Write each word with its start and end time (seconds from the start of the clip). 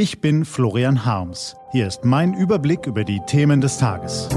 Ich 0.00 0.20
bin 0.20 0.44
Florian 0.44 1.04
Harms. 1.04 1.56
Hier 1.72 1.88
ist 1.88 2.04
mein 2.04 2.32
Überblick 2.32 2.86
über 2.86 3.02
die 3.02 3.18
Themen 3.26 3.60
des 3.60 3.78
Tages. 3.78 4.28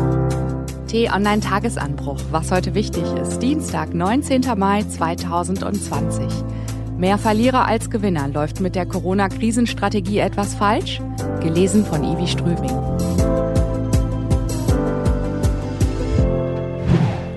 T-Online-Tagesanbruch, 0.88 2.18
was 2.32 2.50
heute 2.50 2.74
wichtig 2.74 3.04
ist. 3.22 3.44
Dienstag, 3.44 3.94
19. 3.94 4.42
Mai 4.58 4.82
2020. 4.82 6.26
Mehr 6.98 7.20
Verlierer 7.20 7.68
als 7.68 7.92
Gewinner. 7.92 8.28
Läuft 8.30 8.60
mit 8.60 8.74
der 8.74 8.88
Corona-Krisenstrategie 8.88 10.18
etwas 10.18 10.56
falsch? 10.56 11.00
Gelesen 11.42 11.86
von 11.86 12.04
Ivi 12.04 12.28
Strübing. 12.28 12.76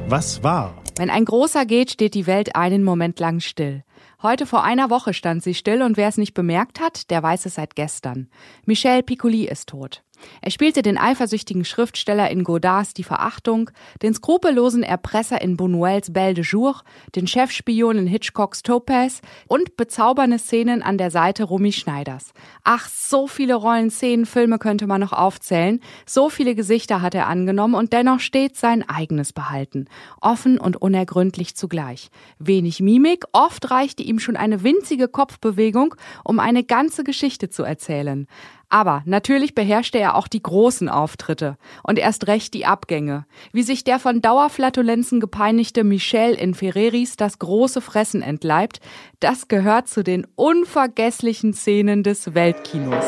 Was 0.08 0.42
war? 0.42 0.82
Wenn 0.96 1.10
ein 1.10 1.26
großer 1.26 1.66
geht, 1.66 1.90
steht 1.90 2.14
die 2.14 2.26
Welt 2.26 2.56
einen 2.56 2.84
Moment 2.84 3.20
lang 3.20 3.40
still. 3.40 3.82
Heute 4.22 4.46
vor 4.46 4.62
einer 4.62 4.90
Woche 4.90 5.12
stand 5.12 5.42
sie 5.42 5.54
still 5.54 5.82
und 5.82 5.96
wer 5.96 6.08
es 6.08 6.16
nicht 6.16 6.34
bemerkt 6.34 6.78
hat, 6.78 7.10
der 7.10 7.22
weiß 7.22 7.46
es 7.46 7.56
seit 7.56 7.74
gestern. 7.74 8.28
Michel 8.64 9.02
Piccoli 9.02 9.46
ist 9.48 9.68
tot. 9.68 10.03
Er 10.40 10.50
spielte 10.50 10.82
den 10.82 10.98
eifersüchtigen 10.98 11.64
Schriftsteller 11.64 12.30
in 12.30 12.44
Godards 12.44 12.94
Die 12.94 13.04
Verachtung, 13.04 13.70
den 14.02 14.14
skrupellosen 14.14 14.82
Erpresser 14.82 15.40
in 15.40 15.56
Buñuels 15.56 16.12
Belle 16.12 16.34
de 16.34 16.44
Jour, 16.44 16.82
den 17.14 17.26
Chefspion 17.26 17.98
in 17.98 18.06
Hitchcocks 18.06 18.62
Topaz 18.62 19.20
und 19.46 19.76
bezaubernde 19.76 20.38
Szenen 20.38 20.82
an 20.82 20.98
der 20.98 21.10
Seite 21.10 21.44
Romy 21.44 21.72
Schneiders. 21.72 22.32
Ach, 22.62 22.88
so 22.88 23.26
viele 23.26 23.54
Rollen, 23.54 23.90
Szenen, 23.90 24.26
Filme 24.26 24.58
könnte 24.58 24.86
man 24.86 25.00
noch 25.00 25.12
aufzählen. 25.12 25.80
So 26.06 26.28
viele 26.28 26.54
Gesichter 26.54 27.02
hat 27.02 27.14
er 27.14 27.26
angenommen 27.26 27.74
und 27.74 27.92
dennoch 27.92 28.20
stets 28.20 28.60
sein 28.60 28.88
eigenes 28.88 29.32
behalten. 29.32 29.86
Offen 30.20 30.58
und 30.58 30.80
unergründlich 30.80 31.56
zugleich. 31.56 32.10
Wenig 32.38 32.80
Mimik, 32.80 33.24
oft 33.32 33.70
reichte 33.70 34.02
ihm 34.02 34.18
schon 34.18 34.36
eine 34.36 34.62
winzige 34.62 35.08
Kopfbewegung, 35.08 35.94
um 36.24 36.38
eine 36.38 36.64
ganze 36.64 37.04
Geschichte 37.04 37.48
zu 37.50 37.62
erzählen. 37.62 38.26
Aber 38.68 39.02
natürlich 39.04 39.54
beherrschte 39.54 39.98
er 39.98 40.16
auch 40.16 40.28
die 40.28 40.42
großen 40.42 40.88
Auftritte 40.88 41.56
und 41.82 41.98
erst 41.98 42.26
recht 42.26 42.54
die 42.54 42.66
Abgänge, 42.66 43.26
wie 43.52 43.62
sich 43.62 43.84
der 43.84 43.98
von 43.98 44.20
Dauerflatulenzen 44.20 45.20
gepeinigte 45.20 45.84
Michel 45.84 46.34
in 46.34 46.54
Ferreris 46.54 47.16
das 47.16 47.38
große 47.38 47.80
Fressen 47.80 48.22
entleibt, 48.22 48.80
das 49.20 49.48
gehört 49.48 49.88
zu 49.88 50.02
den 50.02 50.26
unvergesslichen 50.34 51.52
Szenen 51.54 52.02
des 52.02 52.34
Weltkinos. 52.34 53.04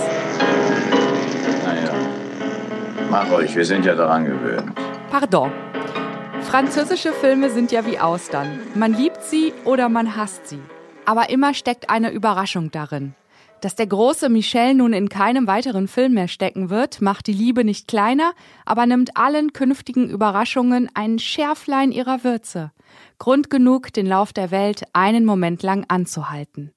Naja, 1.65 1.93
mach 3.11 3.31
euch, 3.33 3.57
wir 3.57 3.65
sind 3.65 3.85
ja 3.85 3.95
daran 3.95 4.25
gewöhnt. 4.25 4.73
Pardon. 5.11 5.51
Französische 6.43 7.13
Filme 7.13 7.51
sind 7.51 7.73
ja 7.73 7.85
wie 7.87 7.99
Austern. 7.99 8.61
Man 8.75 8.95
liebt 8.95 9.23
sie 9.23 9.53
oder 9.65 9.89
man 9.89 10.17
hasst 10.17 10.47
sie. 10.47 10.61
Aber 11.05 11.29
immer 11.31 11.55
steckt 11.55 11.91
eine 11.91 12.11
Überraschung 12.11 12.71
darin. 12.71 13.15
Dass 13.61 13.75
der 13.75 13.87
große 13.87 14.29
Michel 14.29 14.75
nun 14.75 14.93
in 14.93 15.09
keinem 15.09 15.47
weiteren 15.47 15.89
Film 15.89 16.15
mehr 16.15 16.29
stecken 16.29 16.69
wird, 16.69 17.01
macht 17.01 17.27
die 17.27 17.33
Liebe 17.33 17.65
nicht 17.65 17.89
kleiner, 17.89 18.33
aber 18.65 18.87
nimmt 18.87 19.17
allen 19.17 19.53
künftigen 19.53 20.09
Überraschungen 20.11 20.91
ein 20.95 21.19
Schärflein 21.19 21.91
ihrer 21.91 22.23
Würze. 22.23 22.73
Grund 23.19 23.49
genug, 23.49 23.93
den 23.93 24.07
Lauf 24.07 24.33
der 24.33 24.51
Welt 24.51 24.85
einen 24.93 25.25
Moment 25.25 25.63
lang 25.63 25.85
anzuhalten. 25.89 26.73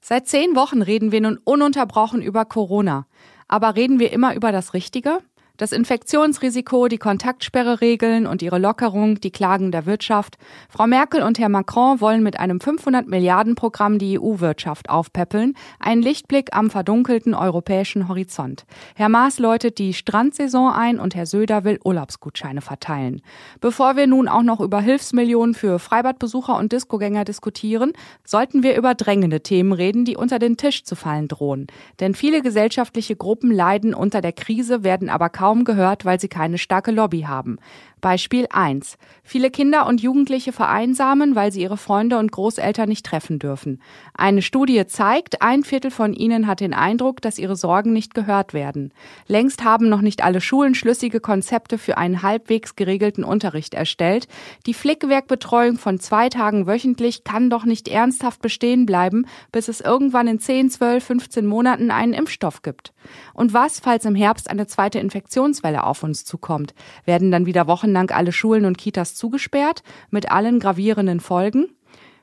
Seit 0.00 0.28
zehn 0.28 0.54
Wochen 0.56 0.82
reden 0.82 1.12
wir 1.12 1.20
nun 1.20 1.38
ununterbrochen 1.42 2.20
über 2.20 2.44
Corona. 2.44 3.06
Aber 3.48 3.76
reden 3.76 3.98
wir 4.00 4.12
immer 4.12 4.34
über 4.34 4.52
das 4.52 4.74
Richtige? 4.74 5.20
Das 5.56 5.72
Infektionsrisiko, 5.72 6.86
die 6.88 6.98
Kontaktsperreregeln 6.98 8.26
und 8.26 8.42
ihre 8.42 8.58
Lockerung, 8.58 9.20
die 9.20 9.30
Klagen 9.30 9.72
der 9.72 9.86
Wirtschaft. 9.86 10.36
Frau 10.68 10.86
Merkel 10.86 11.22
und 11.22 11.38
Herr 11.38 11.48
Macron 11.48 12.02
wollen 12.02 12.22
mit 12.22 12.38
einem 12.38 12.60
500 12.60 13.06
Milliarden 13.06 13.54
Programm 13.54 13.98
die 13.98 14.20
EU-Wirtschaft 14.20 14.90
aufpäppeln. 14.90 15.54
Ein 15.80 16.02
Lichtblick 16.02 16.54
am 16.54 16.68
verdunkelten 16.68 17.32
europäischen 17.34 18.08
Horizont. 18.08 18.66
Herr 18.96 19.08
Maas 19.08 19.38
läutet 19.38 19.78
die 19.78 19.94
Strandsaison 19.94 20.72
ein 20.74 21.00
und 21.00 21.14
Herr 21.14 21.24
Söder 21.24 21.64
will 21.64 21.80
Urlaubsgutscheine 21.82 22.60
verteilen. 22.60 23.22
Bevor 23.62 23.96
wir 23.96 24.06
nun 24.06 24.28
auch 24.28 24.42
noch 24.42 24.60
über 24.60 24.82
Hilfsmillionen 24.82 25.54
für 25.54 25.78
Freibadbesucher 25.78 26.54
und 26.58 26.72
Diskogänger 26.72 27.24
diskutieren, 27.24 27.94
sollten 28.24 28.62
wir 28.62 28.76
über 28.76 28.94
drängende 28.94 29.40
Themen 29.40 29.72
reden, 29.72 30.04
die 30.04 30.18
unter 30.18 30.38
den 30.38 30.58
Tisch 30.58 30.84
zu 30.84 30.96
fallen 30.96 31.28
drohen. 31.28 31.66
Denn 32.00 32.14
viele 32.14 32.42
gesellschaftliche 32.42 33.16
Gruppen 33.16 33.50
leiden 33.50 33.94
unter 33.94 34.20
der 34.20 34.32
Krise, 34.32 34.84
werden 34.84 35.08
aber 35.08 35.30
kaum 35.30 35.45
kaum 35.46 35.62
gehört, 35.62 36.04
weil 36.04 36.18
sie 36.18 36.26
keine 36.26 36.58
starke 36.58 36.90
Lobby 36.90 37.20
haben. 37.20 37.58
Beispiel 38.00 38.46
1. 38.50 38.98
Viele 39.24 39.50
Kinder 39.50 39.86
und 39.86 40.02
Jugendliche 40.02 40.52
vereinsamen, 40.52 41.34
weil 41.34 41.50
sie 41.50 41.62
ihre 41.62 41.76
Freunde 41.76 42.18
und 42.18 42.30
Großeltern 42.30 42.88
nicht 42.88 43.06
treffen 43.06 43.38
dürfen. 43.38 43.80
Eine 44.14 44.42
Studie 44.42 44.86
zeigt, 44.86 45.42
ein 45.42 45.64
Viertel 45.64 45.90
von 45.90 46.12
ihnen 46.12 46.46
hat 46.46 46.60
den 46.60 46.74
Eindruck, 46.74 47.22
dass 47.22 47.38
ihre 47.38 47.56
Sorgen 47.56 47.92
nicht 47.92 48.14
gehört 48.14 48.54
werden. 48.54 48.92
Längst 49.26 49.64
haben 49.64 49.88
noch 49.88 50.02
nicht 50.02 50.22
alle 50.22 50.40
Schulen 50.40 50.74
schlüssige 50.74 51.20
Konzepte 51.20 51.78
für 51.78 51.96
einen 51.96 52.22
halbwegs 52.22 52.76
geregelten 52.76 53.24
Unterricht 53.24 53.74
erstellt. 53.74 54.28
Die 54.66 54.74
Flickwerkbetreuung 54.74 55.78
von 55.78 55.98
zwei 55.98 56.28
Tagen 56.28 56.66
wöchentlich 56.66 57.24
kann 57.24 57.50
doch 57.50 57.64
nicht 57.64 57.88
ernsthaft 57.88 58.42
bestehen 58.42 58.84
bleiben, 58.84 59.26
bis 59.52 59.68
es 59.68 59.80
irgendwann 59.80 60.28
in 60.28 60.38
10, 60.38 60.70
12, 60.70 61.02
15 61.02 61.46
Monaten 61.46 61.90
einen 61.90 62.12
Impfstoff 62.12 62.62
gibt. 62.62 62.92
Und 63.34 63.52
was, 63.52 63.80
falls 63.80 64.04
im 64.04 64.14
Herbst 64.14 64.50
eine 64.50 64.66
zweite 64.66 64.98
Infektionswelle 65.36 65.84
auf 65.84 66.02
uns 66.02 66.24
zukommt? 66.24 66.74
Werden 67.04 67.30
dann 67.30 67.46
wieder 67.46 67.66
Wochen 67.66 67.76
wochenlang 67.76 68.10
alle 68.10 68.32
Schulen 68.32 68.64
und 68.64 68.78
Kitas 68.78 69.14
zugesperrt, 69.14 69.82
mit 70.10 70.30
allen 70.32 70.60
gravierenden 70.60 71.20
Folgen. 71.20 71.68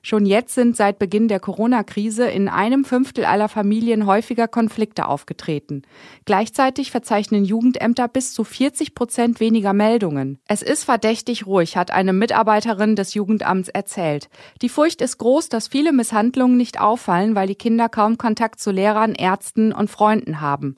Schon 0.01 0.25
jetzt 0.25 0.55
sind 0.55 0.75
seit 0.75 0.97
Beginn 0.97 1.27
der 1.27 1.39
Corona-Krise 1.39 2.25
in 2.25 2.49
einem 2.49 2.83
Fünftel 2.83 3.23
aller 3.23 3.47
Familien 3.47 4.07
häufiger 4.07 4.47
Konflikte 4.47 5.07
aufgetreten. 5.07 5.83
Gleichzeitig 6.25 6.89
verzeichnen 6.89 7.45
Jugendämter 7.45 8.07
bis 8.07 8.33
zu 8.33 8.43
40 8.43 8.95
Prozent 8.95 9.39
weniger 9.39 9.73
Meldungen. 9.73 10.39
Es 10.47 10.63
ist 10.63 10.83
verdächtig 10.83 11.45
ruhig, 11.45 11.77
hat 11.77 11.91
eine 11.91 12.13
Mitarbeiterin 12.13 12.95
des 12.95 13.13
Jugendamts 13.13 13.69
erzählt. 13.69 14.27
Die 14.63 14.69
Furcht 14.69 15.01
ist 15.01 15.19
groß, 15.19 15.49
dass 15.49 15.67
viele 15.67 15.93
Misshandlungen 15.93 16.57
nicht 16.57 16.81
auffallen, 16.81 17.35
weil 17.35 17.47
die 17.47 17.55
Kinder 17.55 17.89
kaum 17.89 18.17
Kontakt 18.17 18.59
zu 18.59 18.71
Lehrern, 18.71 19.13
Ärzten 19.13 19.71
und 19.71 19.89
Freunden 19.89 20.41
haben. 20.41 20.77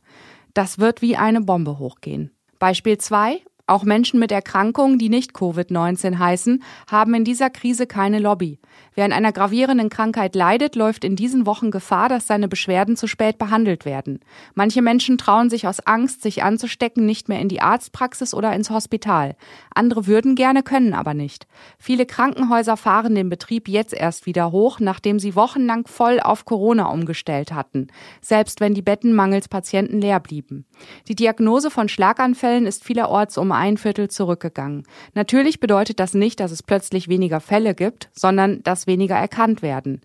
Das 0.55 0.79
wird 0.79 1.01
wie 1.01 1.17
eine 1.17 1.41
Bombe 1.41 1.79
hochgehen. 1.79 2.31
Beispiel 2.59 2.97
2. 2.97 3.41
Auch 3.67 3.83
Menschen 3.83 4.19
mit 4.19 4.31
Erkrankungen, 4.31 4.99
die 4.99 5.09
nicht 5.09 5.31
Covid-19 5.31 6.19
heißen, 6.19 6.61
haben 6.89 7.15
in 7.15 7.23
dieser 7.23 7.49
Krise 7.49 7.87
keine 7.87 8.19
Lobby. 8.19 8.59
Wer 8.93 9.05
an 9.05 9.11
einer 9.11 9.31
gravierenden 9.31 9.89
Krankheit 9.89 10.35
leidet, 10.35 10.75
läuft 10.75 11.03
in 11.03 11.15
diesen 11.15 11.47
Wochen 11.47 11.71
Gefahr, 11.71 12.07
dass 12.07 12.27
seine 12.27 12.47
Beschwerden 12.47 12.95
zu 12.95 13.07
spät 13.07 13.39
behandelt 13.39 13.83
werden. 13.83 14.19
Manche 14.53 14.83
Menschen 14.83 15.17
trauen 15.17 15.49
sich 15.49 15.67
aus 15.67 15.79
Angst, 15.79 16.21
sich 16.21 16.43
anzustecken, 16.43 17.07
nicht 17.07 17.27
mehr 17.27 17.39
in 17.39 17.49
die 17.49 17.61
Arztpraxis 17.61 18.35
oder 18.35 18.53
ins 18.53 18.69
Hospital. 18.69 19.35
Andere 19.73 20.05
würden 20.05 20.35
gerne, 20.35 20.61
können 20.61 20.93
aber 20.93 21.15
nicht. 21.15 21.47
Viele 21.79 22.05
Krankenhäuser 22.05 22.77
fahren 22.77 23.15
den 23.15 23.29
Betrieb 23.29 23.67
jetzt 23.67 23.95
erst 23.95 24.27
wieder 24.27 24.51
hoch, 24.51 24.79
nachdem 24.79 25.17
sie 25.17 25.35
wochenlang 25.35 25.87
voll 25.87 26.19
auf 26.19 26.45
Corona 26.45 26.85
umgestellt 26.85 27.51
hatten, 27.51 27.87
selbst 28.21 28.61
wenn 28.61 28.75
die 28.75 28.83
Betten 28.83 29.13
mangels 29.15 29.47
Patienten 29.47 30.01
leer 30.01 30.19
blieben. 30.19 30.65
Die 31.07 31.15
Diagnose 31.15 31.71
von 31.71 31.89
Schlaganfällen 31.89 32.67
ist 32.67 32.83
vielerorts 32.83 33.39
um 33.39 33.54
ein 33.55 33.77
Viertel 33.77 34.09
zurückgegangen. 34.09 34.83
Natürlich 35.13 35.59
bedeutet 35.59 35.99
das 35.99 36.13
nicht, 36.13 36.39
dass 36.39 36.51
es 36.51 36.63
plötzlich 36.63 37.07
weniger 37.07 37.39
Fälle 37.39 37.75
gibt, 37.75 38.09
sondern 38.13 38.61
dass 38.63 38.87
weniger 38.87 39.15
erkannt 39.15 39.61
werden. 39.61 40.01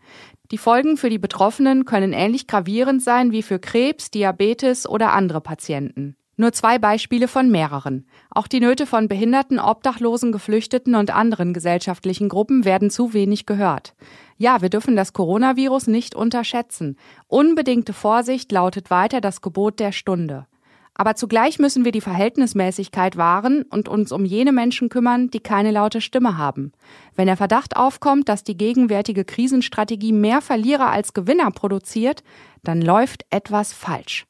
Die 0.51 0.59
Folgen 0.59 0.97
für 0.97 1.11
die 1.11 1.19
Betroffenen 1.19 1.85
können 1.85 2.13
ähnlich 2.13 2.47
gravierend 2.47 3.03
sein 3.03 3.31
wie 3.31 3.43
für 3.43 3.59
Krebs, 3.59 4.11
Diabetes 4.11 4.89
oder 4.89 5.13
andere 5.13 5.41
Patienten. 5.41 6.17
Nur 6.41 6.53
zwei 6.53 6.79
Beispiele 6.79 7.29
von 7.29 7.51
mehreren. 7.51 8.07
Auch 8.31 8.47
die 8.47 8.61
Nöte 8.61 8.87
von 8.87 9.09
Behinderten, 9.09 9.59
Obdachlosen, 9.59 10.33
Geflüchteten 10.33 10.95
und 10.95 11.15
anderen 11.15 11.53
gesellschaftlichen 11.53 12.31
Gruppen 12.31 12.65
werden 12.65 12.89
zu 12.89 13.13
wenig 13.13 13.45
gehört. 13.45 13.95
Ja, 14.39 14.63
wir 14.63 14.71
dürfen 14.71 14.97
das 14.97 15.13
Coronavirus 15.13 15.89
nicht 15.89 16.15
unterschätzen. 16.15 16.97
Unbedingte 17.29 17.93
Vorsicht 17.93 18.51
lautet 18.53 18.91
weiter 18.91 19.21
das 19.21 19.43
Gebot 19.43 19.81
der 19.81 19.93
Stunde. 19.93 20.47
Aber 20.95 21.15
zugleich 21.15 21.59
müssen 21.59 21.85
wir 21.85 21.93
die 21.93 22.01
Verhältnismäßigkeit 22.01 23.17
wahren 23.17 23.63
und 23.63 23.89
uns 23.89 24.13
um 24.13 24.25
jene 24.25 24.53
Menschen 24.53 24.89
kümmern, 24.89 25.31
die 25.31 25.41
keine 25.41 25.71
laute 25.71 26.01
Stimme 26.01 26.37
haben. 26.37 26.73
Wenn 27.17 27.27
der 27.27 27.37
Verdacht 27.37 27.77
aufkommt, 27.77 28.29
dass 28.29 28.45
die 28.45 28.57
gegenwärtige 28.57 29.25
Krisenstrategie 29.25 30.13
mehr 30.13 30.43
Verlierer 30.43 30.91
als 30.91 31.15
Gewinner 31.15 31.51
produziert, 31.51 32.23
dann 32.63 32.83
läuft 32.83 33.25
etwas 33.31 33.73
falsch. 33.73 34.27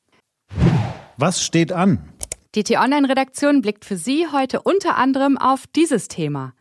Was 1.17 1.43
steht 1.43 1.73
an? 1.73 1.99
Die 2.55 2.65
T-Online-Redaktion 2.65 3.63
blickt 3.63 3.85
für 3.85 3.97
Sie 3.97 4.27
heute 4.33 4.63
unter 4.63 4.97
anderem 4.97 5.39
auf 5.39 5.67
dieses 5.67 6.09
Thema. 6.09 6.53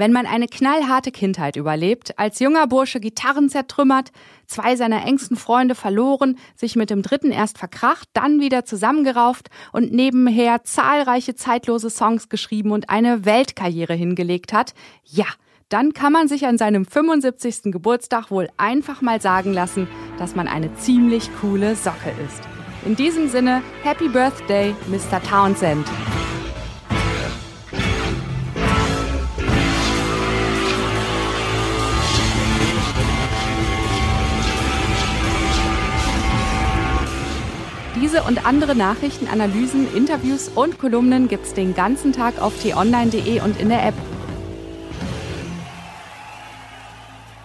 Wenn 0.00 0.12
man 0.12 0.24
eine 0.24 0.46
knallharte 0.46 1.10
Kindheit 1.10 1.56
überlebt, 1.56 2.18
als 2.18 2.38
junger 2.38 2.66
Bursche 2.66 3.00
Gitarren 3.00 3.50
zertrümmert, 3.50 4.12
zwei 4.46 4.74
seiner 4.74 5.04
engsten 5.04 5.36
Freunde 5.36 5.74
verloren, 5.74 6.38
sich 6.56 6.74
mit 6.74 6.88
dem 6.88 7.02
dritten 7.02 7.32
erst 7.32 7.58
verkracht, 7.58 8.08
dann 8.14 8.40
wieder 8.40 8.64
zusammengerauft 8.64 9.50
und 9.72 9.92
nebenher 9.92 10.64
zahlreiche 10.64 11.34
zeitlose 11.34 11.90
Songs 11.90 12.30
geschrieben 12.30 12.70
und 12.70 12.88
eine 12.88 13.26
Weltkarriere 13.26 13.92
hingelegt 13.92 14.54
hat, 14.54 14.72
ja, 15.04 15.26
dann 15.68 15.92
kann 15.92 16.14
man 16.14 16.28
sich 16.28 16.46
an 16.46 16.56
seinem 16.56 16.86
75. 16.86 17.64
Geburtstag 17.64 18.30
wohl 18.30 18.48
einfach 18.56 19.02
mal 19.02 19.20
sagen 19.20 19.52
lassen, 19.52 19.86
dass 20.18 20.34
man 20.34 20.48
eine 20.48 20.74
ziemlich 20.76 21.28
coole 21.42 21.76
Socke 21.76 22.14
ist. 22.24 22.40
In 22.86 22.96
diesem 22.96 23.28
Sinne, 23.28 23.60
Happy 23.82 24.08
Birthday, 24.08 24.74
Mr. 24.88 25.22
Townsend. 25.22 25.86
Diese 38.10 38.24
und 38.24 38.44
andere 38.44 38.74
Nachrichten, 38.74 39.28
Analysen, 39.28 39.86
Interviews 39.94 40.48
und 40.48 40.80
Kolumnen 40.80 41.28
gibt's 41.28 41.54
den 41.54 41.76
ganzen 41.76 42.12
Tag 42.12 42.42
auf 42.42 42.60
t-online.de 42.60 43.40
und 43.40 43.60
in 43.60 43.68
der 43.68 43.86
App. 43.86 43.94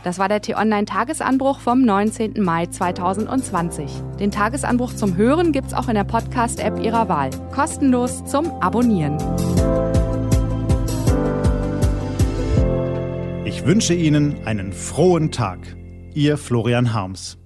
Das 0.03 0.17
war 0.17 0.27
der 0.27 0.41
T-Online-Tagesanbruch 0.41 1.59
vom 1.59 1.83
19. 1.83 2.41
Mai 2.41 2.65
2020. 2.65 3.91
Den 4.19 4.31
Tagesanbruch 4.31 4.95
zum 4.95 5.15
Hören 5.15 5.51
gibt's 5.51 5.75
auch 5.75 5.88
in 5.88 5.94
der 5.94 6.03
Podcast-App 6.03 6.79
Ihrer 6.79 7.09
Wahl. 7.09 7.29
Kostenlos 7.53 8.25
zum 8.25 8.50
Abonnieren. 8.59 9.18
Ich 13.45 13.68
wünsche 13.68 13.94
Ihnen 13.94 14.44
einen 14.45 14.73
frohen 14.73 15.31
Tag. 15.31 15.59
Ihr 16.15 16.39
Florian 16.39 16.91
Harms. 16.91 17.38